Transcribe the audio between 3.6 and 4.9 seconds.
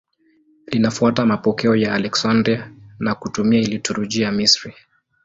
liturujia ya Misri.